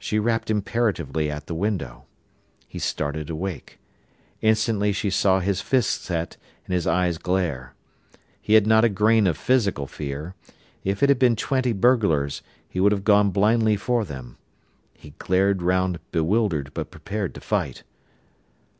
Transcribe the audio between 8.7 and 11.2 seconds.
a grain of physical fear. If it had